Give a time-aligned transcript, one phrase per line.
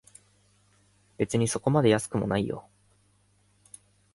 [1.19, 2.67] 別にそこまで安くもないよ